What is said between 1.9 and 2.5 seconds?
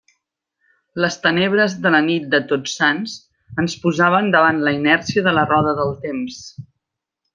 la nit de